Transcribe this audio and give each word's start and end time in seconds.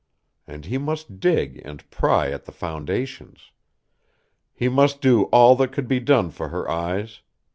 And 0.47 0.65
he 0.65 0.79
must 0.79 1.19
dig 1.19 1.61
and 1.63 1.87
pry 1.91 2.31
at 2.31 2.45
the 2.45 2.51
foundations. 2.51 3.51
He 4.51 4.67
must 4.67 4.99
do 4.99 5.25
all 5.25 5.55
that 5.57 5.73
could 5.73 5.87
be 5.87 5.99
done 5.99 6.31
for 6.31 6.49
her 6.49 6.67
eyes. 6.67 7.21